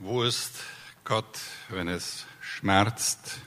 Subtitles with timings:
[0.00, 0.62] Wo ist
[1.02, 1.40] Gott,
[1.70, 3.40] wenn es schmerzt?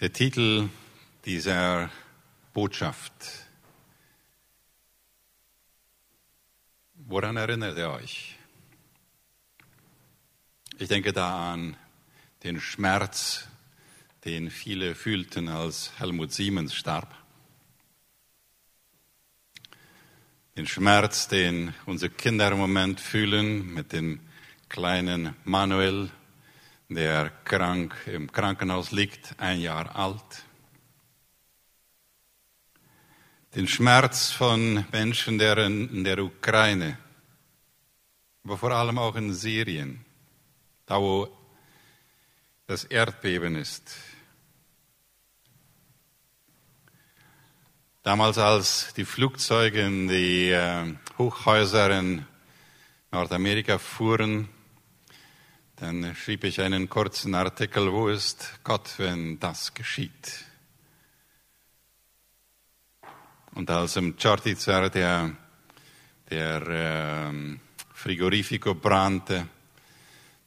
[0.00, 0.70] Der Titel
[1.26, 1.90] dieser
[2.54, 3.12] Botschaft.
[6.94, 8.38] Woran erinnert ihr euch?
[10.78, 11.76] Ich denke da an
[12.44, 13.46] den Schmerz,
[14.24, 17.23] den viele fühlten, als Helmut Siemens starb.
[20.56, 24.20] Den Schmerz, den unsere Kinder im Moment fühlen mit dem
[24.68, 26.10] kleinen Manuel,
[26.88, 30.44] der krank im Krankenhaus liegt, ein Jahr alt.
[33.56, 36.98] Den Schmerz von Menschen der in der Ukraine,
[38.44, 40.04] aber vor allem auch in Syrien,
[40.86, 41.36] da wo
[42.68, 43.96] das Erdbeben ist,
[48.04, 52.26] Damals, als die Flugzeuge in die äh, Hochhäuser in
[53.10, 54.50] Nordamerika fuhren,
[55.76, 60.44] dann schrieb ich einen kurzen Artikel, wo ist Gott, wenn das geschieht?
[63.54, 65.30] Und als im Chortizer der,
[66.28, 67.58] der äh,
[67.94, 69.48] Frigorifico brannte,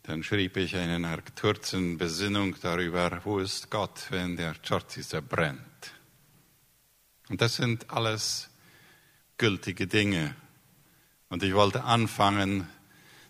[0.03, 5.66] dann schrieb ich eine kurzen Besinnung darüber, wo ist Gott, wenn der Chortizer brennt.
[7.30, 8.50] Und das sind alles
[9.38, 10.36] gültige Dinge.
[11.30, 12.67] Und ich wollte anfangen,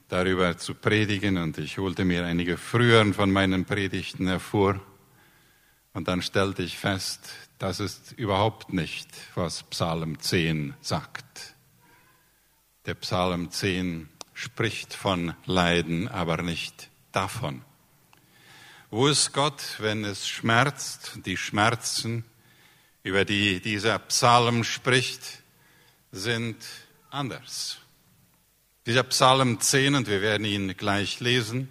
[0.07, 4.79] darüber zu predigen und ich holte mir einige früheren von meinen Predigten hervor.
[5.93, 11.55] Und dann stellte ich fest, das ist überhaupt nicht, was Psalm 10 sagt.
[12.85, 17.63] Der Psalm 10 spricht von Leiden, aber nicht davon.
[18.89, 22.23] Wo ist Gott, wenn es schmerzt, die Schmerzen,
[23.07, 25.21] über die dieser Psalm spricht,
[26.11, 26.57] sind
[27.09, 27.77] anders.
[28.85, 31.69] Dieser Psalm 10, und wir werden ihn gleich lesen,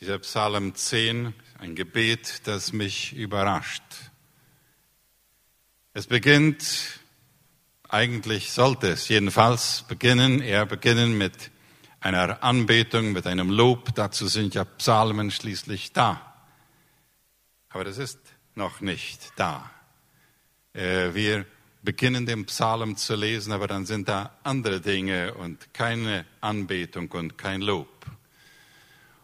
[0.00, 3.82] dieser Psalm 10, ein Gebet, das mich überrascht.
[5.94, 7.00] Es beginnt,
[7.88, 11.50] eigentlich sollte es jedenfalls beginnen, er beginnen mit
[11.98, 16.44] einer Anbetung, mit einem Lob, dazu sind ja Psalmen schließlich da.
[17.68, 18.20] Aber das ist
[18.54, 19.68] noch nicht da.
[20.74, 21.46] Äh, wir
[21.82, 27.36] beginnen den Psalm zu lesen, aber dann sind da andere Dinge und keine Anbetung und
[27.36, 28.06] kein Lob.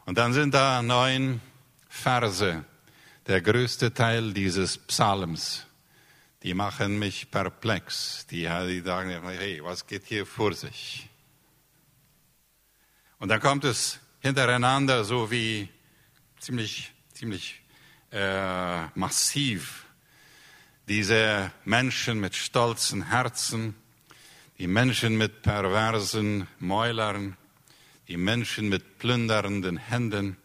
[0.05, 1.41] Und dann sind da neun
[1.89, 2.65] Verse,
[3.27, 5.67] der größte Teil dieses Psalms.
[6.43, 8.27] Die machen mich perplex.
[8.31, 11.09] Die, die sagen, hey, was geht hier vor sich?
[13.19, 15.69] Und dann kommt es hintereinander so wie
[16.39, 17.61] ziemlich, ziemlich
[18.13, 19.88] äh, massiv
[20.89, 23.75] diese Menschen mit stolzen Herzen,
[24.59, 27.37] die Menschen mit perversen Mäulern,
[28.09, 30.37] die Menschen mit plündernden Händen,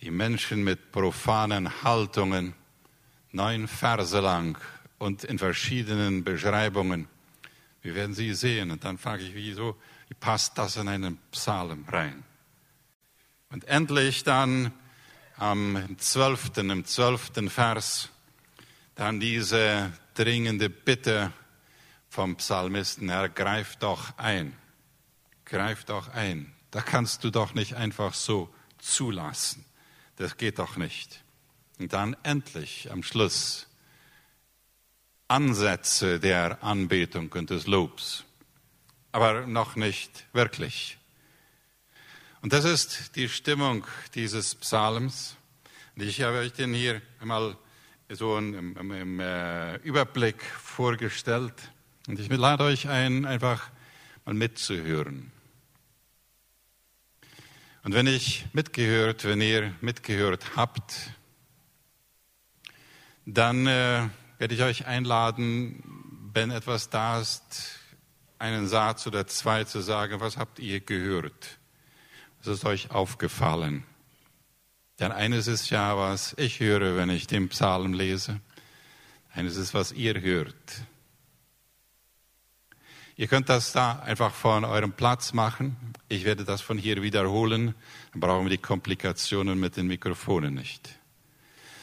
[0.00, 2.54] die Menschen mit profanen Haltungen,
[3.32, 4.56] neun Verse lang
[4.98, 7.08] und in verschiedenen Beschreibungen.
[7.82, 9.76] Wir werden sie sehen und dann frage ich, wieso,
[10.08, 12.22] wie passt das in einen Psalm rein?
[13.50, 14.72] Und endlich dann
[15.36, 18.10] am zwölften, im zwölften Vers,
[18.94, 21.32] dann diese dringende Bitte
[22.08, 24.56] vom Psalmisten, Herr, greif doch ein,
[25.44, 26.52] greif doch ein.
[26.70, 29.64] Da kannst du doch nicht einfach so zulassen.
[30.16, 31.24] Das geht doch nicht.
[31.78, 33.66] Und dann endlich am Schluss
[35.26, 38.24] Ansätze der Anbetung und des Lobs,
[39.10, 40.98] aber noch nicht wirklich.
[42.42, 45.36] Und das ist die Stimmung dieses Psalms.
[45.96, 47.56] Und ich habe euch den hier einmal
[48.10, 51.54] so im, im, im äh, Überblick vorgestellt.
[52.06, 53.70] Und ich lade euch ein, einfach
[54.24, 55.32] mal mitzuhören.
[57.82, 61.10] Und wenn ich mitgehört, wenn ihr mitgehört habt,
[63.26, 67.80] dann äh, werde ich euch einladen, wenn etwas da ist,
[68.38, 71.58] einen Satz oder zwei zu sagen, was habt ihr gehört?
[72.38, 73.84] Was ist euch aufgefallen?
[75.00, 78.40] Denn eines ist ja, was ich höre, wenn ich den Psalm lese.
[79.34, 80.54] Eines ist, was ihr hört.
[83.16, 85.76] Ihr könnt das da einfach von eurem Platz machen.
[86.08, 87.74] Ich werde das von hier wiederholen.
[88.12, 90.98] Dann brauchen wir die Komplikationen mit den Mikrofonen nicht.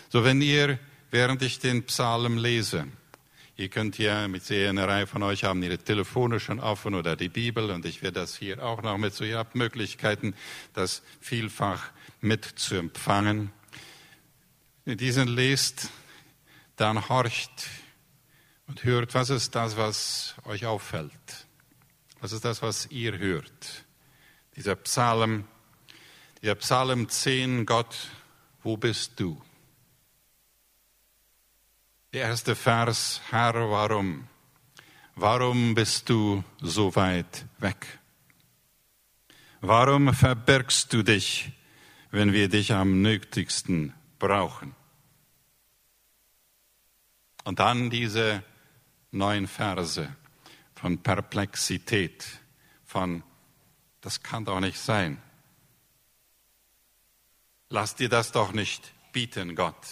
[0.10, 0.78] So, wenn ihr,
[1.10, 2.86] während ich den Psalm lese,
[3.56, 7.16] ihr könnt hier mit sehr eine Reihe von euch haben ihre Telefone schon offen oder
[7.16, 10.34] die Bibel und ich werde das hier auch noch mit so, ihr habt Möglichkeiten,
[10.74, 11.92] das vielfach
[12.22, 13.52] mit zu empfangen.
[14.86, 15.90] Wenn ihr diesen lest,
[16.76, 17.68] dann horcht
[18.68, 21.48] und hört, was ist das, was euch auffällt?
[22.22, 23.86] Was ist das, was ihr hört?
[24.56, 25.46] Dieser Psalm,
[26.42, 28.10] der Psalm 10, Gott,
[28.64, 29.42] wo bist du?
[32.14, 34.28] Der erste Vers, Herr, warum?
[35.16, 38.00] Warum bist du so weit weg?
[39.62, 41.52] Warum verbirgst du dich,
[42.12, 44.76] wenn wir dich am nötigsten brauchen?
[47.44, 48.44] Und dann diese
[49.12, 50.16] neun Verse
[50.76, 52.26] von Perplexität,
[52.86, 53.24] von
[54.02, 55.22] das kann doch nicht sein.
[57.70, 59.88] Lass dir das doch nicht bieten, Gott.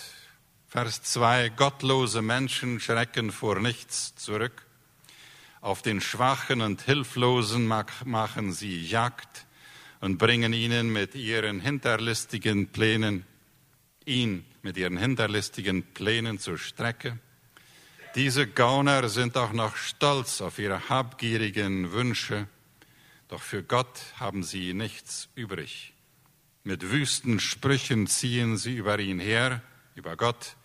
[0.67, 4.67] Vers 2, gottlose Menschen schrecken vor nichts zurück.
[5.61, 9.47] Auf den Schwachen und Hilflosen machen sie Jagd
[10.01, 13.25] und bringen ihnen mit ihren hinterlistigen Plänen,
[14.05, 17.19] ihn mit ihren hinterlistigen Plänen zur Strecke.
[18.15, 22.47] Diese Gauner sind auch noch stolz auf ihre habgierigen Wünsche,
[23.27, 25.93] doch für Gott haben sie nichts übrig.
[26.63, 29.61] Mit wüsten Sprüchen ziehen sie über ihn her,
[29.95, 30.55] über Gott.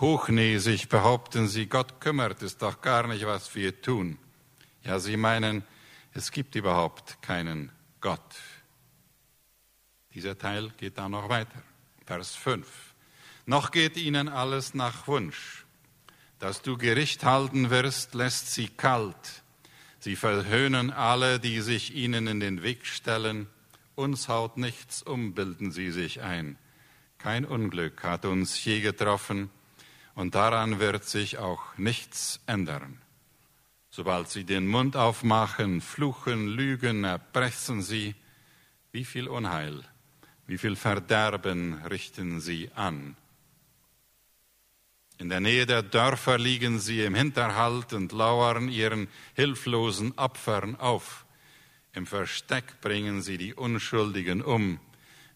[0.00, 4.18] Hochnäsig behaupten sie, Gott kümmert es doch gar nicht, was wir tun.
[4.82, 5.64] Ja, sie meinen,
[6.14, 8.20] es gibt überhaupt keinen Gott.
[10.16, 11.62] Dieser Teil geht dann noch weiter.
[12.06, 12.66] Vers 5.
[13.44, 15.66] Noch geht ihnen alles nach Wunsch.
[16.38, 19.42] Dass du Gericht halten wirst, lässt sie kalt.
[19.98, 23.46] Sie verhöhnen alle, die sich ihnen in den Weg stellen.
[23.94, 26.56] Uns haut nichts um, bilden sie sich ein.
[27.18, 29.50] Kein Unglück hat uns je getroffen
[30.14, 33.02] und daran wird sich auch nichts ändern.
[33.90, 38.14] Sobald sie den Mund aufmachen, fluchen, lügen, erpressen sie,
[38.92, 39.84] wie viel Unheil,
[40.46, 43.16] wie viel Verderben richten sie an.
[45.18, 51.24] In der Nähe der Dörfer liegen sie im Hinterhalt und lauern ihren hilflosen Opfern auf.
[51.94, 54.78] Im Versteck bringen sie die Unschuldigen um.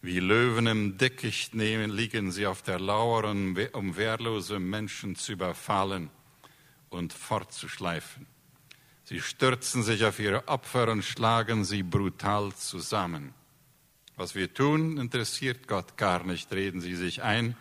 [0.03, 6.09] Wie Löwen im Dickicht nehmen, liegen sie auf der Lauer, um wehrlose Menschen zu überfallen
[6.89, 8.27] und fortzuschleifen.
[9.03, 13.33] Sie stürzen sich auf ihre Opfer und schlagen sie brutal zusammen.
[14.21, 17.55] Was wir tun, interessiert Gott gar nicht, reden sie sich ein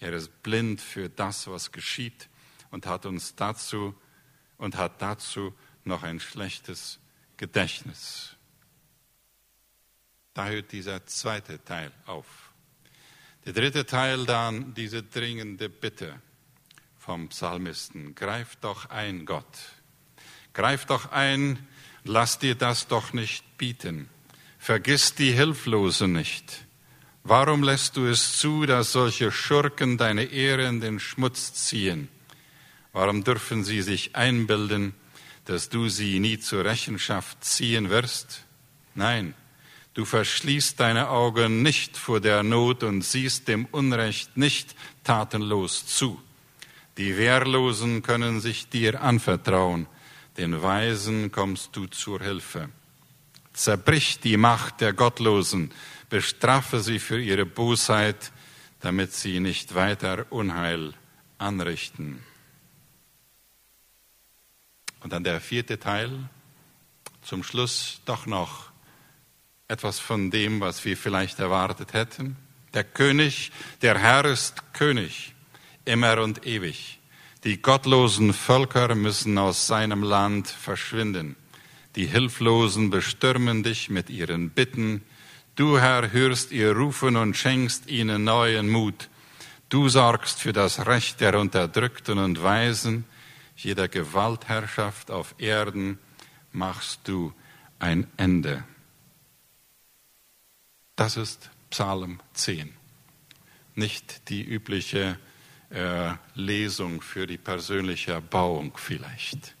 [0.00, 2.28] er ist blind für das, was geschieht
[2.70, 3.94] und hat uns dazu
[4.56, 7.00] und hat dazu noch ein schlechtes
[7.36, 8.36] Gedächtnis.
[10.34, 12.52] Da hört dieser zweite Teil auf.
[13.44, 16.20] Der dritte Teil dann diese dringende Bitte
[16.96, 18.14] vom Psalmisten.
[18.14, 19.58] Greif doch ein, Gott.
[20.52, 21.66] Greif doch ein,
[22.04, 24.08] lass dir das doch nicht bieten.
[24.58, 26.66] Vergiss die Hilflosen nicht.
[27.24, 32.08] Warum lässt du es zu, dass solche Schurken deine Ehre in den Schmutz ziehen?
[32.92, 34.94] Warum dürfen sie sich einbilden,
[35.44, 38.44] dass du sie nie zur Rechenschaft ziehen wirst?
[38.94, 39.34] Nein,
[39.94, 46.20] du verschließt deine Augen nicht vor der Not und siehst dem Unrecht nicht tatenlos zu.
[46.98, 49.86] Die Wehrlosen können sich dir anvertrauen,
[50.36, 52.68] den Weisen kommst du zur Hilfe.
[53.58, 55.72] Zerbrich die Macht der Gottlosen,
[56.08, 58.30] bestrafe sie für ihre Bosheit,
[58.78, 60.94] damit sie nicht weiter Unheil
[61.38, 62.22] anrichten.
[65.00, 66.28] Und dann der vierte Teil,
[67.22, 68.70] zum Schluss doch noch
[69.66, 72.36] etwas von dem, was wir vielleicht erwartet hätten.
[72.74, 73.50] Der König,
[73.82, 75.34] der Herr ist König,
[75.84, 77.00] immer und ewig.
[77.42, 81.34] Die gottlosen Völker müssen aus seinem Land verschwinden.
[81.98, 85.02] Die Hilflosen bestürmen dich mit ihren Bitten,
[85.56, 89.08] Du, Herr, hörst ihr Rufen und schenkst ihnen neuen Mut.
[89.68, 93.04] Du sorgst für das Recht der Unterdrückten und Weisen.
[93.56, 95.98] Jeder Gewaltherrschaft auf Erden
[96.52, 97.32] machst du
[97.80, 98.62] ein Ende.
[100.94, 102.72] Das ist Psalm 10.
[103.74, 105.18] Nicht die übliche
[105.70, 109.57] äh, Lesung für die persönliche Erbauung vielleicht.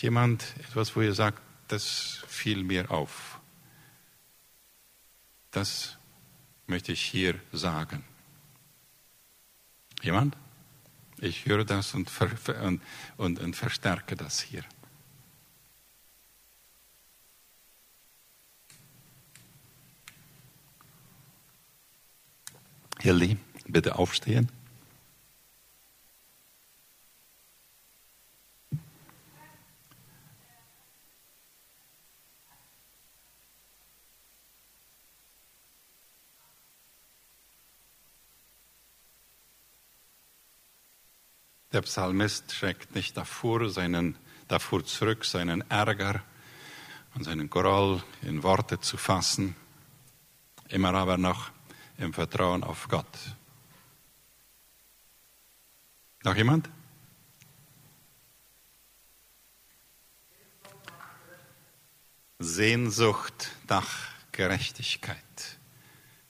[0.00, 3.38] Jemand etwas, wo ihr sagt, das fiel mir auf.
[5.50, 5.98] Das
[6.66, 8.02] möchte ich hier sagen.
[10.00, 10.36] Jemand?
[11.18, 12.10] Ich höre das und,
[12.62, 12.82] und,
[13.18, 14.64] und, und verstärke das hier.
[23.00, 24.50] Hildi, bitte aufstehen.
[41.72, 46.20] Der Psalmist schreckt nicht davor, seinen, davor zurück, seinen Ärger
[47.14, 49.54] und seinen Groll in Worte zu fassen,
[50.68, 51.52] immer aber noch
[51.98, 53.06] im Vertrauen auf Gott.
[56.24, 56.68] Noch jemand?
[62.40, 63.88] Sehnsucht nach
[64.32, 65.16] Gerechtigkeit.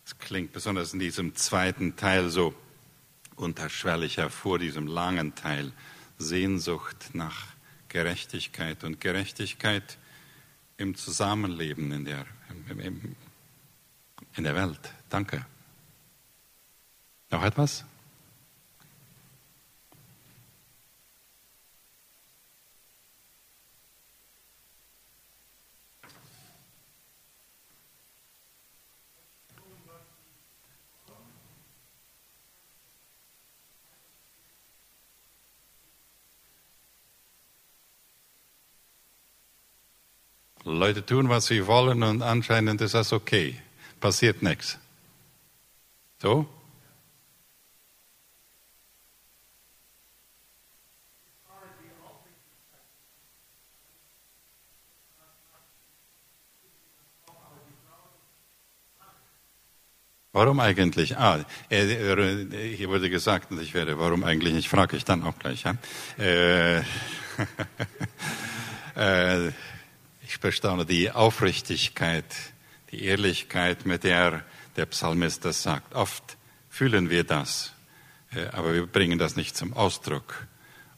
[0.05, 2.55] Das klingt besonders in diesem zweiten Teil so
[3.41, 5.73] unterschwellig hervor, diesem langen Teil.
[6.19, 7.47] Sehnsucht nach
[7.89, 9.99] Gerechtigkeit und Gerechtigkeit
[10.77, 12.27] im Zusammenleben in der,
[14.37, 14.81] in der Welt.
[15.09, 15.47] Danke.
[17.31, 17.85] Noch etwas?
[40.65, 43.57] Leute tun, was sie wollen und anscheinend ist das okay.
[44.01, 44.79] Passiert nichts.
[46.21, 46.47] So?
[60.33, 61.19] Warum eigentlich?
[61.19, 65.65] Ah, hier wurde gesagt, und ich werde, warum eigentlich nicht, frage ich dann auch gleich.
[65.65, 65.75] Ja?
[66.19, 66.79] Äh,
[68.95, 69.51] äh,
[70.31, 72.25] ich bestaune die Aufrichtigkeit,
[72.93, 74.45] die Ehrlichkeit, mit der
[74.77, 75.93] der Psalmist das sagt.
[75.97, 76.37] Oft
[76.69, 77.73] fühlen wir das,
[78.31, 80.47] äh, aber wir bringen das nicht zum Ausdruck.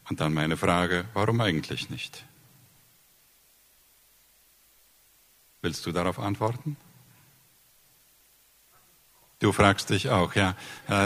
[0.07, 2.23] Und dann meine Frage, warum eigentlich nicht?
[5.63, 6.77] Willst du darauf antworten?
[9.39, 10.55] Du fragst dich auch, ja.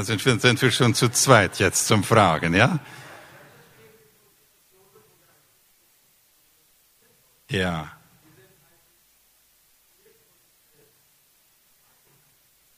[0.04, 2.80] sind, wir, sind wir schon zu zweit jetzt zum Fragen, ja?
[7.50, 7.97] Ja.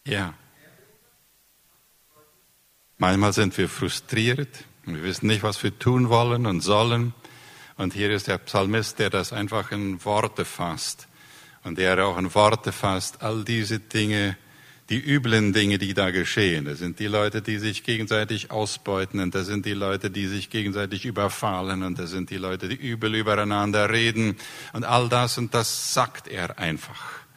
[0.09, 0.33] Ja.
[2.97, 7.13] Manchmal sind wir frustriert und wir wissen nicht, was wir tun wollen und sollen.
[7.77, 11.07] Und hier ist der Psalmist, der das einfach in Worte fasst.
[11.63, 14.35] Und der auch in Worte fasst, all diese Dinge,
[14.89, 16.65] die üblen Dinge, die da geschehen.
[16.65, 20.49] Das sind die Leute, die sich gegenseitig ausbeuten und das sind die Leute, die sich
[20.49, 24.37] gegenseitig überfallen und das sind die Leute, die übel übereinander reden
[24.73, 27.28] und all das und das sagt er einfach.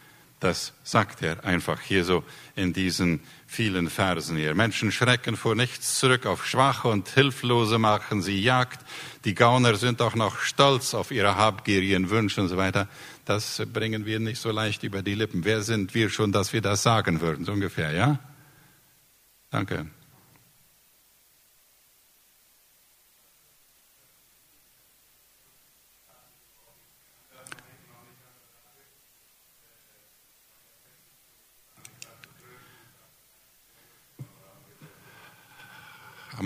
[0.43, 2.25] Das sagt er einfach hier so
[2.57, 4.57] in diesen vielen Versen hier.
[4.57, 8.85] Menschen schrecken vor nichts zurück, auf Schwache und Hilflose machen sie Jagd.
[9.25, 12.89] Die Gauner sind auch noch stolz auf ihre habgierigen Wünsche und so weiter.
[13.25, 15.45] Das bringen wir nicht so leicht über die Lippen.
[15.45, 18.19] Wer sind wir schon, dass wir das sagen würden, so ungefähr, ja?
[19.51, 19.87] Danke.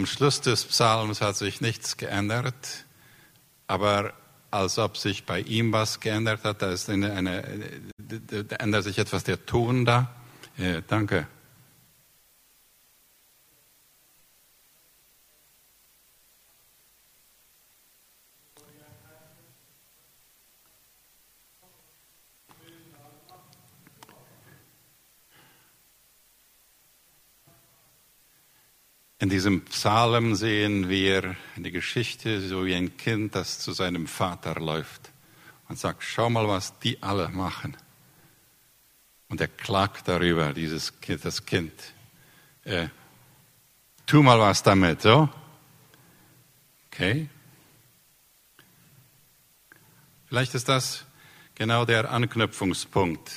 [0.07, 2.85] Schluss des Psalms hat sich nichts geändert,
[3.67, 4.13] aber
[4.51, 7.43] als ob sich bei ihm was geändert hat, da, eine, eine,
[7.99, 10.11] da ändert sich etwas der Ton da.
[10.57, 11.27] Ja, danke.
[29.27, 34.55] In diesem Psalm sehen wir eine Geschichte, so wie ein Kind, das zu seinem Vater
[34.55, 35.11] läuft
[35.69, 37.77] und sagt, schau mal, was die alle machen.
[39.29, 41.73] Und er klagt darüber, dieses Kind, das Kind.
[42.63, 42.87] Äh,
[44.07, 45.29] tu mal was damit, so?
[46.87, 47.29] Okay.
[50.27, 51.05] Vielleicht ist das
[51.57, 53.33] genau der Anknüpfungspunkt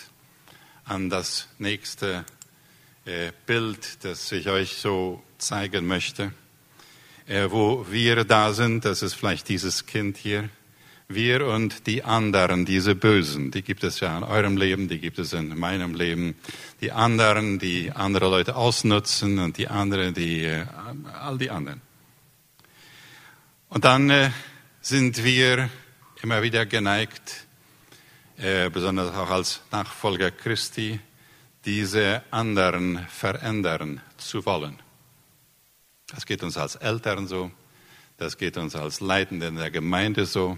[0.86, 2.26] an das nächste
[3.06, 6.32] äh, Bild, das ich euch so zeigen möchte.
[7.30, 10.50] Äh, wo wir da sind, das ist vielleicht dieses Kind hier.
[11.08, 15.20] Wir und die anderen, diese Bösen, die gibt es ja in eurem Leben, die gibt
[15.20, 16.36] es in meinem Leben.
[16.82, 20.66] Die anderen, die andere Leute ausnutzen und die anderen, die, äh,
[21.20, 21.82] all die anderen.
[23.70, 24.32] Und dann äh,
[24.82, 25.70] sind wir
[26.24, 27.46] immer wieder geneigt,
[28.72, 31.00] besonders auch als Nachfolger Christi,
[31.66, 34.80] diese anderen verändern zu wollen.
[36.14, 37.52] Das geht uns als Eltern so,
[38.18, 40.58] das geht uns als Leitende in der Gemeinde so,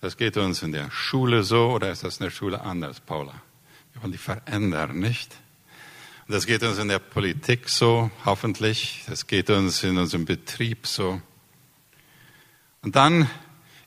[0.00, 3.42] das geht uns in der Schule so oder ist das in der Schule anders, Paula?
[3.92, 5.34] Wir wollen die verändern, nicht?
[6.26, 9.02] Und das geht uns in der Politik so, hoffentlich.
[9.08, 11.20] Das geht uns in unserem Betrieb so.
[12.82, 13.28] Und dann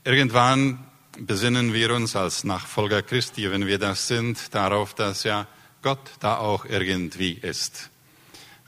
[0.04, 0.86] irgendwann
[1.18, 5.48] besinnen wir uns als Nachfolger Christi, wenn wir das sind, darauf, dass ja
[5.82, 7.90] Gott da auch irgendwie ist.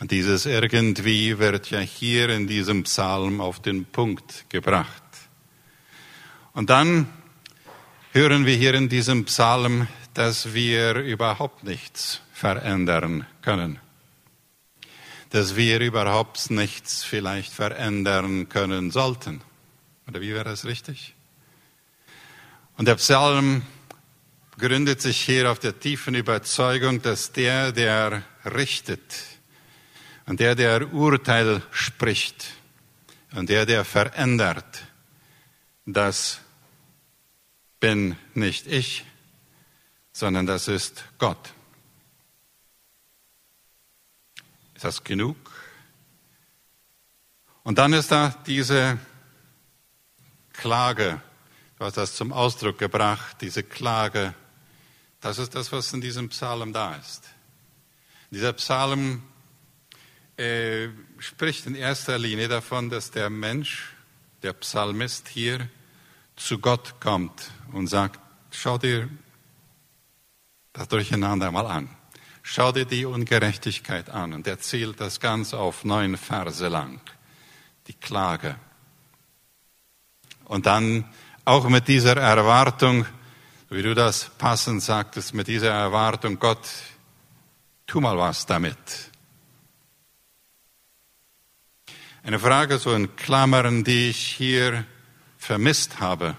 [0.10, 5.03] Dieses irgendwie wird ja hier in diesem Psalm auf den Punkt gebracht.
[6.53, 7.07] Und dann
[8.12, 13.79] hören wir hier in diesem Psalm, dass wir überhaupt nichts verändern können.
[15.29, 19.41] Dass wir überhaupt nichts vielleicht verändern können sollten.
[20.07, 21.15] Oder wie wäre das richtig?
[22.77, 23.62] Und der Psalm
[24.60, 29.01] gründet sich hier auf der tiefen Überzeugung, dass der, der richtet
[30.25, 32.53] und der, der Urteil spricht
[33.34, 34.86] und der, der verändert,
[35.86, 36.39] das
[37.80, 39.06] bin nicht ich,
[40.13, 41.53] sondern das ist Gott.
[44.75, 45.36] Ist das genug?
[47.63, 49.00] Und dann ist da diese
[50.53, 51.22] Klage,
[51.77, 54.34] du hast das zum Ausdruck gebracht, diese Klage.
[55.20, 57.24] Das ist das, was in diesem Psalm da ist.
[58.32, 59.24] Dieser Psalm
[60.38, 63.94] äh, spricht in erster Linie davon, dass der Mensch,
[64.42, 65.70] der Psalmist hier,
[66.36, 68.20] zu Gott kommt und sagt,
[68.52, 69.10] schau dir
[70.74, 71.90] das Durcheinander mal an.
[72.42, 74.34] Schau dir die Ungerechtigkeit an.
[74.34, 77.00] Und er zählt das Ganze auf neun Verse lang.
[77.88, 78.56] Die Klage.
[80.46, 81.06] Und dann
[81.46, 83.06] auch mit dieser Erwartung,
[83.70, 86.68] wie du das passend sagtest, mit dieser Erwartung, Gott,
[87.88, 88.78] tu mal was damit.
[92.25, 94.86] Eine Frage so in Klammern, die ich hier
[95.38, 96.38] vermisst habe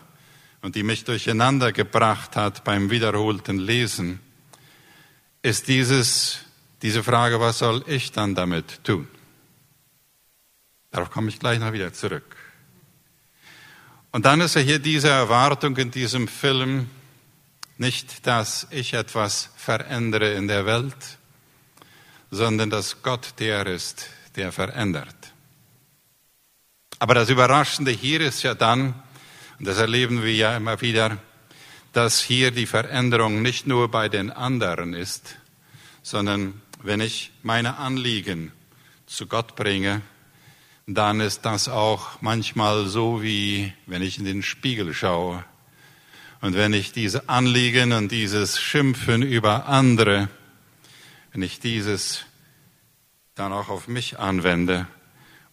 [0.62, 4.20] und die mich durcheinander gebracht hat beim wiederholten Lesen,
[5.42, 6.38] ist dieses,
[6.80, 9.06] diese Frage, was soll ich dann damit tun?
[10.90, 12.34] Darauf komme ich gleich noch wieder zurück.
[14.10, 16.88] Und dann ist ja hier diese Erwartung in diesem Film,
[17.76, 21.18] nicht, dass ich etwas verändere in der Welt,
[22.30, 25.33] sondern dass Gott der ist, der verändert.
[27.04, 28.94] Aber das Überraschende hier ist ja dann,
[29.58, 31.18] und das erleben wir ja immer wieder,
[31.92, 35.36] dass hier die Veränderung nicht nur bei den anderen ist,
[36.02, 38.52] sondern wenn ich meine Anliegen
[39.04, 40.00] zu Gott bringe,
[40.86, 45.44] dann ist das auch manchmal so, wie wenn ich in den Spiegel schaue.
[46.40, 50.30] Und wenn ich diese Anliegen und dieses Schimpfen über andere,
[51.32, 52.24] wenn ich dieses
[53.34, 54.86] dann auch auf mich anwende,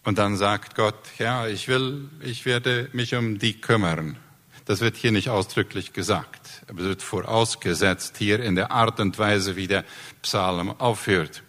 [0.04, 4.16] und dann sagt Gott, ja, ich will, ich werde mich um die kümmern.
[4.64, 9.18] Das wird hier nicht ausdrücklich gesagt, aber es wird vorausgesetzt hier in der Art und
[9.18, 9.84] Weise, wie der
[10.22, 11.42] Psalm aufführt.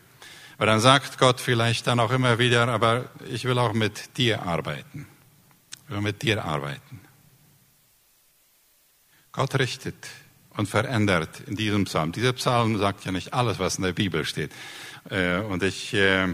[0.57, 4.43] Aber dann sagt Gott vielleicht dann auch immer wieder, aber ich will auch mit dir
[4.43, 5.07] arbeiten.
[5.85, 7.01] Ich will mit dir arbeiten.
[9.31, 9.95] Gott richtet
[10.55, 12.11] und verändert in diesem Psalm.
[12.11, 14.51] Dieser Psalm sagt ja nicht alles, was in der Bibel steht.
[15.09, 16.27] Äh, und ich äh,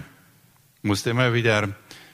[0.82, 1.70] musste immer wieder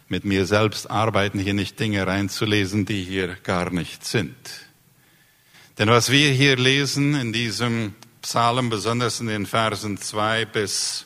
[0.07, 4.35] mit mir selbst arbeiten, hier nicht Dinge reinzulesen, die hier gar nicht sind.
[5.77, 11.05] Denn was wir hier lesen in diesem Psalm, besonders in den Versen zwei bis,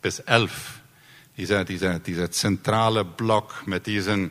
[0.00, 0.80] bis elf,
[1.36, 4.30] dieser, dieser, dieser zentrale Block mit diesen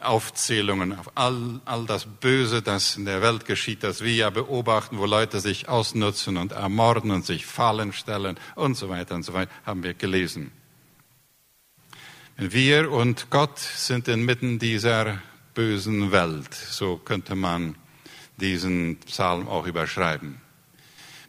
[0.00, 4.98] Aufzählungen auf all, all das Böse, das in der Welt geschieht, das wir ja beobachten,
[4.98, 9.32] wo Leute sich ausnutzen und ermorden und sich Fallen stellen und so weiter und so
[9.32, 10.52] weiter, haben wir gelesen.
[12.38, 15.20] Wir und Gott sind inmitten dieser
[15.52, 16.54] bösen Welt.
[16.54, 17.74] So könnte man
[18.38, 20.40] diesen Psalm auch überschreiben.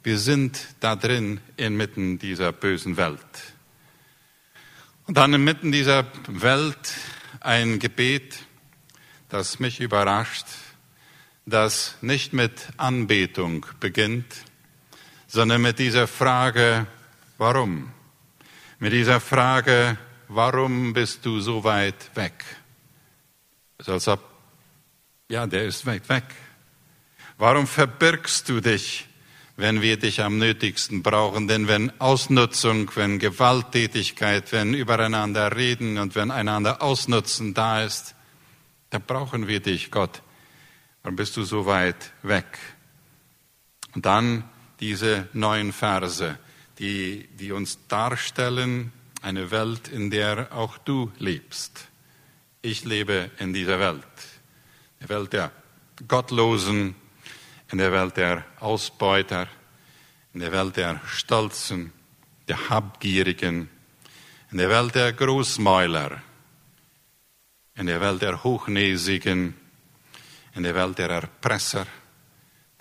[0.02, 3.20] Wir sind da drin inmitten dieser bösen Welt.
[5.06, 6.94] Und dann inmitten dieser Welt
[7.42, 8.40] ein Gebet,
[9.28, 10.48] das mich überrascht,
[11.46, 14.34] das nicht mit Anbetung beginnt,
[15.28, 16.88] sondern mit dieser Frage,
[17.38, 17.92] warum?
[18.80, 19.98] Mit dieser Frage,
[20.36, 22.44] warum bist du so weit weg?
[23.80, 24.20] So als ob,
[25.30, 26.24] ja, der ist weit weg.
[27.38, 29.08] Warum verbirgst du dich,
[29.58, 31.48] wenn wir dich am nötigsten brauchen?
[31.48, 38.16] Denn wenn Ausnutzung, wenn Gewalttätigkeit, wenn übereinander reden und wenn einander ausnutzen da ist,
[38.90, 40.22] da brauchen wir dich, Gott.
[41.02, 42.46] Warum bist du so weit weg?
[43.94, 46.38] Und dann diese neuen Verse,
[46.80, 48.92] die, die uns darstellen,
[49.24, 51.88] eine Welt, in der auch du lebst.
[52.62, 54.04] Ich lebe in dieser Welt,
[55.00, 55.52] der Welt der
[56.08, 56.96] Gottlosen,
[57.72, 59.48] in der Welt der Ausbeuter,
[60.34, 61.94] in der Welt der Stolzen,
[62.50, 63.70] der Habgierigen,
[64.52, 66.22] in der Welt der Großmäuler,
[67.76, 69.56] in der Welt der Hochnäsigen,
[70.54, 71.88] in der Welt der Erpresser,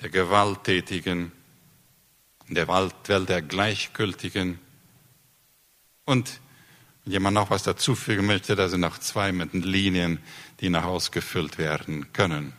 [0.01, 1.31] der Gewalttätigen,
[2.49, 4.59] in der Welt der Gleichgültigen.
[6.05, 6.41] Und
[7.05, 10.19] wenn jemand noch was dazufügen möchte, da sind noch zwei mit Linien,
[10.61, 12.53] die noch ausgefüllt werden können.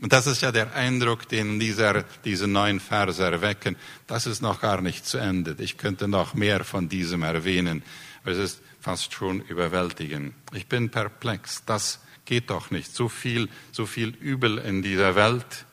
[0.00, 3.76] Und das ist ja der Eindruck, den dieser, diese neuen Verse erwecken.
[4.06, 5.56] Das ist noch gar nicht zu Ende.
[5.58, 7.82] Ich könnte noch mehr von diesem erwähnen.
[8.22, 10.34] Aber es ist fast schon überwältigend.
[10.54, 11.64] Ich bin perplex.
[11.66, 12.94] Das geht doch nicht.
[12.94, 15.66] So viel, so viel Übel in dieser Welt.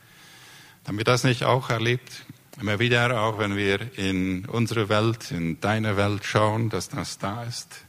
[0.90, 2.26] Wir das nicht auch erlebt?
[2.60, 7.44] Immer wieder, auch wenn wir in unsere Welt, in deine Welt schauen, dass das da
[7.44, 7.86] ist.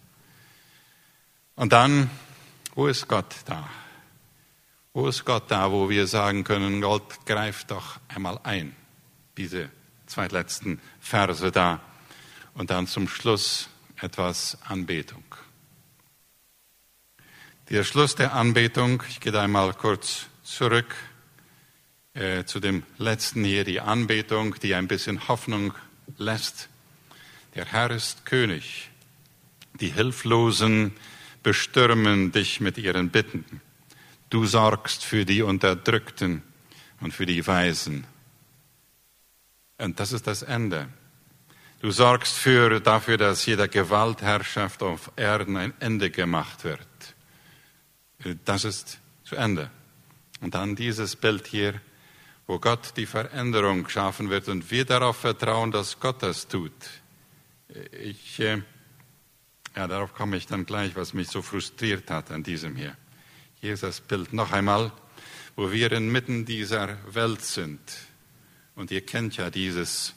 [1.56, 2.10] Und dann,
[2.74, 3.66] wo ist Gott da?
[4.92, 8.76] Wo ist Gott da, wo wir sagen können, Gott greift doch einmal ein?
[9.38, 9.70] Diese
[10.06, 11.80] zwei letzten Verse da.
[12.52, 15.24] Und dann zum Schluss etwas Anbetung.
[17.70, 20.94] Der Schluss der Anbetung, ich gehe da einmal kurz zurück
[22.18, 25.72] äh, zu dem letzten hier, die Anbetung, die ein bisschen Hoffnung
[26.16, 26.68] lässt.
[27.54, 28.90] Der Herr ist König.
[29.80, 30.92] Die Hilflosen
[31.44, 33.44] bestürmen dich mit ihren Bitten.
[34.30, 36.42] Du sorgst für die Unterdrückten
[37.00, 38.04] und für die Weisen.
[39.78, 40.88] Und das ist das Ende.
[41.80, 46.80] Du sorgst für, dafür, dass jeder Gewaltherrschaft auf Erden ein Ende gemacht wird.
[48.44, 49.70] Das ist zu Ende.
[50.40, 51.80] Und dann dieses Bild hier,
[52.48, 56.72] wo Gott die Veränderung schaffen wird und wir darauf vertrauen, dass Gott das tut.
[58.02, 58.62] Ich, äh,
[59.76, 62.96] ja, darauf komme ich dann gleich, was mich so frustriert hat an diesem hier.
[63.60, 64.90] Hier ist das Bild noch einmal,
[65.56, 67.80] wo wir inmitten dieser Welt sind.
[68.74, 70.14] Und ihr kennt ja dieses.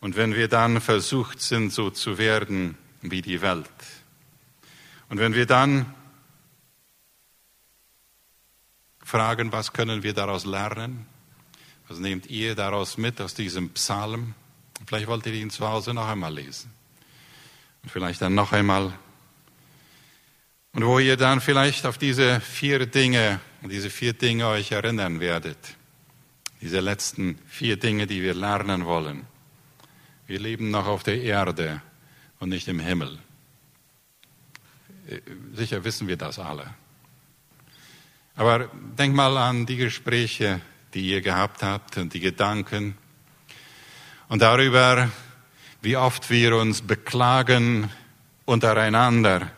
[0.00, 3.68] Und wenn wir dann versucht sind, so zu werden wie die Welt.
[5.10, 5.94] Und wenn wir dann
[9.04, 11.06] fragen, was können wir daraus lernen?
[11.90, 14.34] Was nehmt ihr daraus mit aus diesem Psalm?
[14.86, 16.70] Vielleicht wollt ihr ihn zu Hause noch einmal lesen.
[17.82, 18.92] Und vielleicht dann noch einmal
[20.72, 25.58] und wo ihr dann vielleicht auf diese vier Dinge, diese vier Dinge euch erinnern werdet.
[26.60, 29.26] Diese letzten vier Dinge, die wir lernen wollen.
[30.28, 31.82] Wir leben noch auf der Erde
[32.38, 33.18] und nicht im Himmel.
[35.54, 36.72] Sicher wissen wir das alle.
[38.36, 40.60] Aber denk mal an die Gespräche,
[40.94, 42.96] die ihr gehabt habt und die Gedanken
[44.28, 45.10] und darüber,
[45.82, 47.90] wie oft wir uns beklagen
[48.44, 49.50] untereinander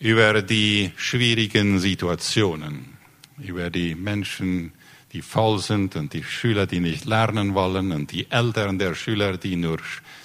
[0.00, 2.98] über die schwierigen Situationen,
[3.38, 4.72] über die Menschen,
[5.12, 9.36] die faul sind und die Schüler, die nicht lernen wollen und die Eltern der Schüler,
[9.36, 9.78] die nur,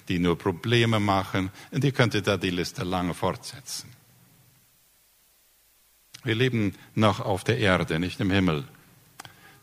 [0.08, 1.52] die nur Probleme machen.
[1.70, 3.92] Und ihr könntet da die Liste lange fortsetzen.
[6.24, 8.64] Wir leben noch auf der Erde, nicht im Himmel.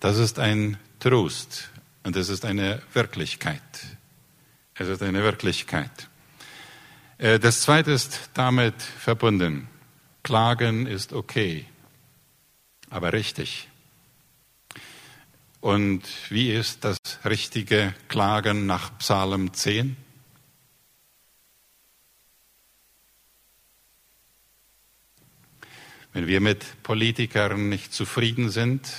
[0.04, 1.70] Das ist ein Trost
[2.02, 3.62] und es ist eine Wirklichkeit.
[4.74, 6.10] Es ist eine Wirklichkeit.
[7.16, 9.66] Äh, das zweite ist damit verbunden.
[10.22, 11.64] Klagen ist okay,
[12.90, 13.70] aber richtig.
[15.62, 19.96] Und wie ist das richtige Klagen nach Psalm 10?
[26.12, 28.92] Wenn wir mit Politikern nicht zufrieden sind,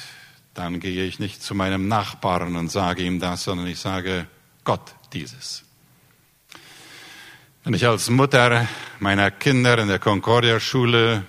[0.56, 4.26] dann gehe ich nicht zu meinem Nachbarn und sage ihm das, sondern ich sage
[4.64, 5.64] Gott dieses.
[7.64, 8.68] Wenn ich als Mutter
[9.00, 11.24] meiner Kinder in der Concordia-Schule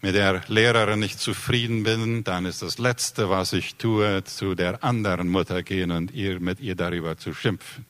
[0.00, 4.82] mit der Lehrerin nicht zufrieden bin, dann ist das Letzte, was ich tue, zu der
[4.84, 7.84] anderen Mutter gehen und ihr, mit ihr darüber zu schimpfen.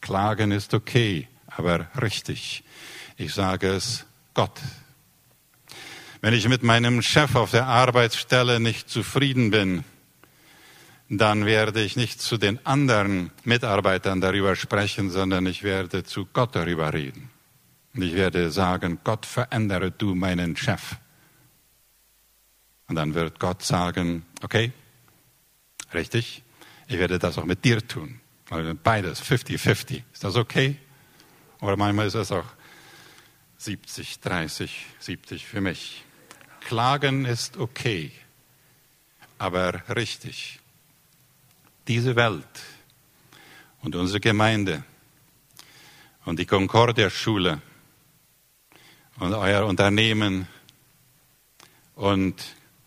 [0.00, 2.64] Klagen ist okay, aber richtig.
[3.16, 4.60] Ich sage es Gott.
[6.22, 9.84] Wenn ich mit meinem Chef auf der Arbeitsstelle nicht zufrieden bin,
[11.08, 16.54] dann werde ich nicht zu den anderen Mitarbeitern darüber sprechen, sondern ich werde zu Gott
[16.54, 17.30] darüber reden.
[17.94, 20.96] Und ich werde sagen, Gott, verändere du meinen Chef.
[22.86, 24.72] Und dann wird Gott sagen, okay,
[25.94, 26.42] richtig,
[26.86, 28.20] ich werde das auch mit dir tun.
[28.50, 30.02] Also beides, 50-50.
[30.12, 30.76] Ist das okay?
[31.60, 32.46] Oder manchmal ist es auch
[33.58, 36.04] 70, 30, 70 für mich.
[36.60, 38.12] Klagen ist okay,
[39.38, 40.60] aber richtig.
[41.88, 42.44] Diese Welt
[43.82, 44.84] und unsere Gemeinde
[46.24, 47.60] und die Concordia-Schule
[49.18, 50.46] und euer Unternehmen
[51.96, 52.36] und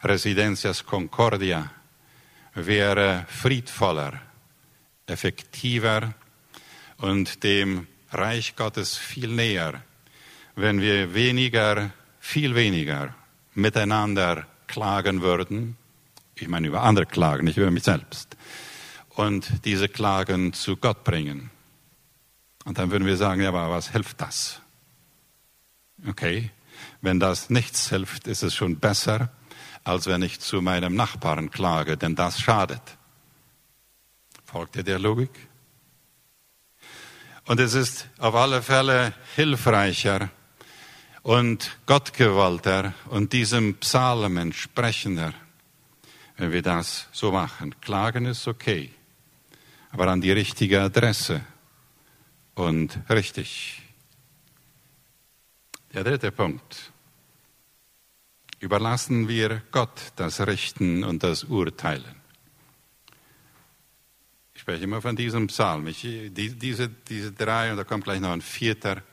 [0.02, 1.72] Residencias Concordia
[2.54, 4.22] wäre friedvoller,
[5.08, 6.14] effektiver
[6.98, 9.84] und dem Reich Gottes viel näher,
[10.56, 13.16] wenn wir weniger, viel weniger
[13.56, 15.78] miteinander klagen würden.
[16.36, 18.38] Ich meine über andere klagen, nicht über mich selbst
[19.16, 21.52] und diese Klagen zu Gott bringen.
[22.66, 24.62] Und dann würden wir sagen, ja, aber was hilft das?
[26.08, 26.52] Okay,
[27.02, 29.30] wenn das nichts hilft, ist es schon besser,
[29.84, 32.82] als wenn ich zu meinem Nachbarn klage, denn das schadet.
[34.46, 35.32] Folgt ihr der Logik?
[37.46, 40.30] Und es ist auf alle Fälle hilfreicher
[41.24, 45.34] und gottgewollter und diesem Psalm entsprechender,
[46.38, 47.80] wenn wir das so machen.
[47.80, 48.92] Klagen ist okay,
[49.92, 51.42] aber an die richtige Adresse
[52.56, 53.82] und richtig.
[55.94, 56.92] Der dritte Punkt.
[58.60, 62.16] Überlassen wir Gott das Richten und das Urteilen.
[64.54, 65.88] Ich spreche immer von diesem Psalm.
[65.88, 69.04] Ich, die, diese, diese drei, und da kommt gleich noch ein vierter,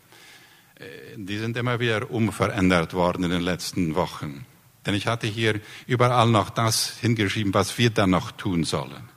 [1.17, 4.47] die sind immer wieder umverändert worden in den letzten Wochen.
[4.87, 9.09] Denn ich hatte hier überall noch das hingeschrieben, was wir dann noch tun sollen.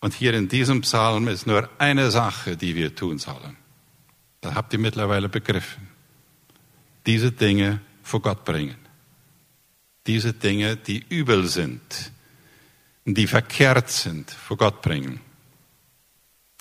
[0.00, 3.56] Und hier in diesem Psalm ist nur eine Sache, die wir tun sollen.
[4.40, 5.88] Das habt ihr mittlerweile begriffen.
[7.06, 8.76] Diese Dinge vor Gott bringen.
[10.06, 12.12] Diese Dinge, die übel sind,
[13.04, 15.20] die verkehrt sind, vor Gott bringen.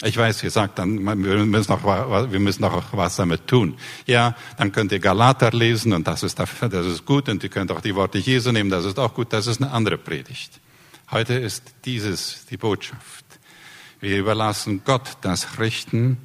[0.03, 3.77] Ich weiß, ihr sagt dann, wir müssen, noch, wir müssen noch was damit tun.
[4.05, 7.71] Ja, dann könnt ihr Galater lesen und das ist, das ist gut und ihr könnt
[7.71, 10.60] auch die Worte Jesu nehmen, das ist auch gut, das ist eine andere Predigt.
[11.12, 13.25] Heute ist dieses die Botschaft.
[14.01, 16.17] Wir überlassen Gott das Richten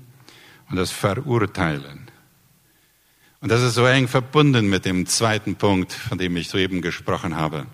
[0.68, 2.10] und das Verurteilen.
[3.40, 7.36] Und das ist so eng verbunden mit dem zweiten Punkt, von dem ich soeben gesprochen
[7.36, 7.66] habe.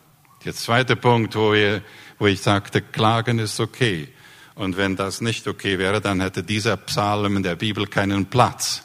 [0.44, 1.82] Der zweite Punkt, wo, wir,
[2.18, 4.08] wo ich sagte, Klagen ist okay.
[4.56, 8.82] Und wenn das nicht okay wäre, dann hätte dieser Psalm in der Bibel keinen Platz.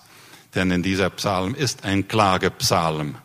[0.53, 3.15] Denn in dieser Psalm ist ein Klagepsalm.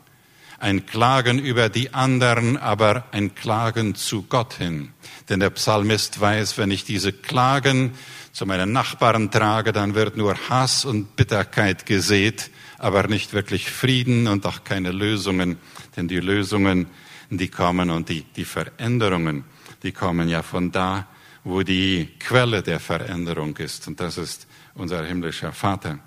[0.59, 4.95] Ein Klagen über die anderen, aber ein Klagen zu Gott hin.
[5.29, 7.93] Denn der Psalmist weiß, wenn ich diese Klagen
[8.33, 14.27] zu meinen Nachbarn trage, dann wird nur Hass und Bitterkeit gesät aber nicht wirklich Frieden
[14.27, 15.59] und auch keine Lösungen,
[15.97, 16.87] denn die Lösungen,
[17.31, 19.45] die kommen und die, die Veränderungen,
[19.83, 21.07] die kommen ja von da,
[21.47, 26.01] wo die Quelle der Veränderung ist, und das ist unser himmlischer Vater.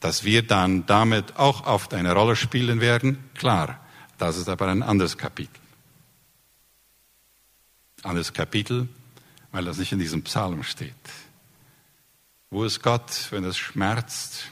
[0.00, 3.86] Dass wir dann damit auch oft eine Rolle spielen werden, klar,
[4.18, 5.60] das ist aber ein anderes Kapitel.
[8.02, 8.88] Anderes Kapitel,
[9.52, 10.92] weil das nicht in diesem Psalm steht.
[12.50, 14.50] Wo ist Gott, wenn es schmerzt?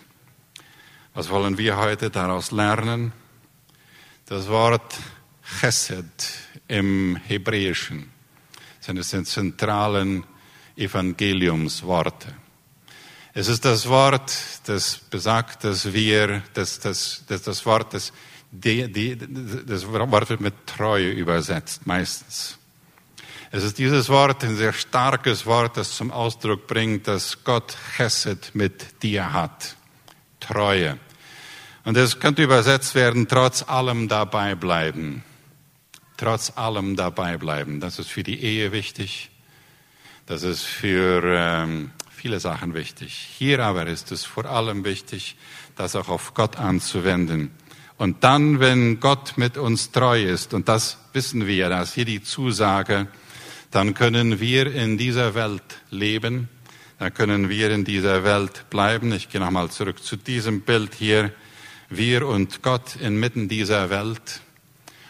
[1.14, 3.12] Was wollen wir heute daraus lernen?
[4.26, 4.98] Das Wort
[5.60, 6.04] Chesed
[6.68, 8.15] im Hebräischen
[8.87, 10.25] sind es sind zentralen
[10.77, 12.29] Evangeliumsworte.
[13.35, 14.33] Es ist das Wort,
[14.66, 18.12] das besagt, dass wir, das, das, das, das Wort, das,
[18.51, 19.18] die, die,
[19.66, 22.59] das Wort wird mit Treue übersetzt, meistens.
[23.51, 28.55] Es ist dieses Wort, ein sehr starkes Wort, das zum Ausdruck bringt, dass Gott Chesed
[28.55, 29.77] mit dir hat.
[30.40, 30.99] Treue.
[31.85, 35.25] Und es könnte übersetzt werden, trotz allem dabei bleiben.
[36.16, 37.81] Trotz allem dabei bleiben.
[37.81, 39.31] Das ist für die Ehe wichtig.
[40.26, 43.29] Das ist für ähm, viele Sachen wichtig.
[43.38, 45.37] Hier aber ist es vor allem wichtig,
[45.76, 47.50] das auch auf Gott anzuwenden.
[47.98, 52.22] Und dann, wenn Gott mit uns treu ist, und das wissen wir, dass hier die
[52.22, 53.07] Zusage,
[53.70, 56.48] dann können wir in dieser Welt leben,
[56.98, 59.12] dann können wir in dieser Welt bleiben.
[59.12, 61.33] Ich gehe nochmal zurück zu diesem Bild hier
[61.88, 64.40] wir und Gott inmitten dieser Welt.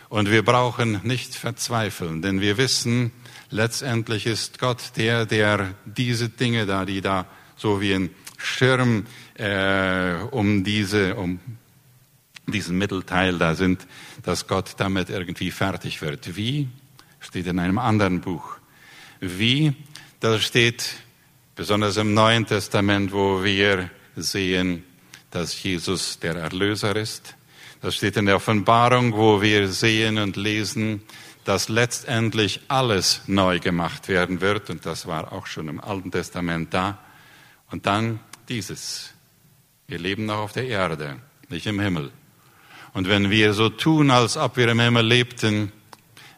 [0.08, 3.10] Und wir brauchen nicht verzweifeln, denn wir wissen,
[3.50, 10.14] letztendlich ist Gott der, der diese Dinge da, die da so wie ein Schirm äh,
[10.30, 11.40] um diese, um
[12.46, 13.86] diesen Mittelteil da sind,
[14.22, 16.36] dass Gott damit irgendwie fertig wird.
[16.36, 16.68] Wie?
[17.18, 18.58] Steht in einem anderen Buch.
[19.20, 19.74] Wie?
[20.20, 20.96] Das steht
[21.56, 24.84] besonders im Neuen Testament, wo wir sehen,
[25.30, 27.34] dass Jesus der Erlöser ist.
[27.80, 31.02] Das steht in der Offenbarung, wo wir sehen und lesen,
[31.44, 34.68] dass letztendlich alles neu gemacht werden wird.
[34.70, 36.98] Und das war auch schon im Alten Testament da.
[37.70, 39.12] Und dann dieses.
[39.86, 42.10] Wir leben noch auf der Erde, nicht im Himmel.
[42.92, 45.70] Und wenn wir so tun, als ob wir im Himmel lebten,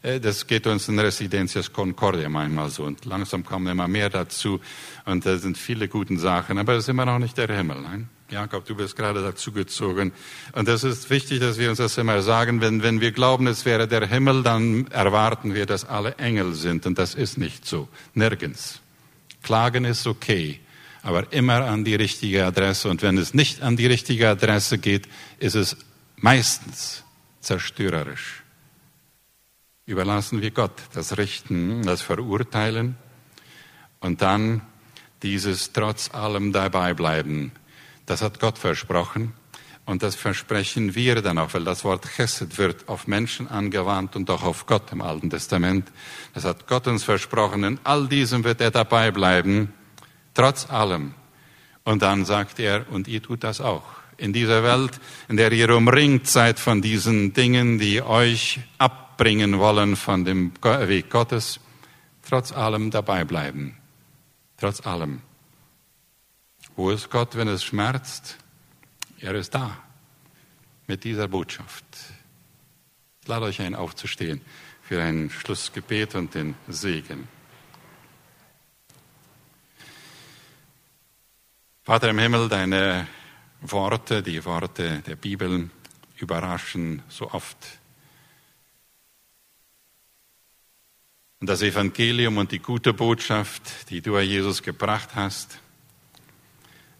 [0.02, 2.84] äh, das geht uns in Residencias Concordia manchmal so.
[2.84, 4.60] Und langsam kommen immer mehr dazu.
[5.06, 6.58] Und da sind viele gute Sachen.
[6.58, 7.80] Aber das ist immer noch nicht der Himmel.
[7.80, 8.08] Nein?
[8.30, 10.12] Jakob, du bist gerade dazu gezogen.
[10.52, 12.60] Und das ist wichtig, dass wir uns das immer sagen.
[12.60, 16.84] Wenn, wenn wir glauben, es wäre der Himmel, dann erwarten wir, dass alle Engel sind.
[16.84, 17.88] Und das ist nicht so.
[18.12, 18.80] Nirgends.
[19.42, 20.60] Klagen ist okay,
[21.02, 22.90] aber immer an die richtige Adresse.
[22.90, 25.76] Und wenn es nicht an die richtige Adresse geht, ist es
[26.16, 27.04] meistens
[27.40, 28.42] zerstörerisch.
[29.86, 32.96] Überlassen wir Gott das Richten, das Verurteilen.
[34.00, 34.60] Und dann
[35.22, 37.52] dieses trotz allem dabei bleiben.
[38.08, 39.34] Das hat Gott versprochen.
[39.84, 44.30] Und das versprechen wir dann auch, weil das Wort Chesed wird auf Menschen angewandt und
[44.30, 45.92] auch auf Gott im Alten Testament.
[46.32, 47.64] Das hat Gott uns versprochen.
[47.64, 49.74] In all diesem wird er dabei bleiben,
[50.32, 51.14] trotz allem.
[51.84, 53.84] Und dann sagt er, und ihr tut das auch.
[54.16, 59.96] In dieser Welt, in der ihr umringt seid von diesen Dingen, die euch abbringen wollen
[59.96, 61.60] von dem Weg Gottes,
[62.26, 63.76] trotz allem dabei bleiben.
[64.56, 65.20] Trotz allem.
[66.78, 68.36] Wo ist Gott, wenn es schmerzt?
[69.18, 69.82] Er ist da
[70.86, 71.84] mit dieser Botschaft.
[73.20, 74.40] Ich lade euch ein, aufzustehen
[74.82, 77.26] für ein Schlussgebet und den Segen.
[81.82, 83.08] Vater im Himmel, deine
[83.60, 85.70] Worte, die Worte der Bibel
[86.18, 87.58] überraschen so oft.
[91.40, 95.58] Und das Evangelium und die gute Botschaft, die du, Herr Jesus, gebracht hast,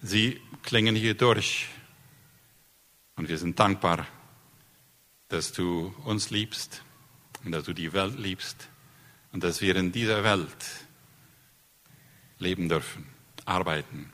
[0.02, 1.68] sie klingen hier durch
[3.16, 4.06] und wir sind dankbar,
[5.28, 6.82] dass du uns liebst
[7.44, 8.68] und dass du die Welt liebst
[9.32, 10.86] und dass wir in dieser Welt
[12.38, 13.06] leben dürfen,
[13.44, 14.12] arbeiten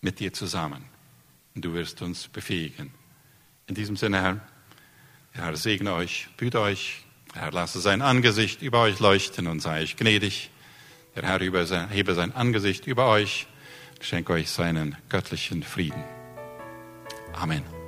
[0.00, 0.84] mit dir zusammen.
[1.54, 2.92] Und du wirst uns befähigen.
[3.66, 4.40] In diesem Sinne, Herr,
[5.34, 9.60] der Herr segne euch, büte euch, der Herr lasse sein Angesicht über euch leuchten und
[9.60, 10.50] sei euch gnädig.
[11.16, 13.46] Der Herr hebe sein Angesicht über euch,
[14.02, 16.04] schenke euch seinen göttlichen Frieden.
[17.32, 17.81] Amen.